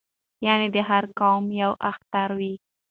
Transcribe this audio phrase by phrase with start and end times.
[0.45, 2.53] یعنې د هر قوم یو اختر وي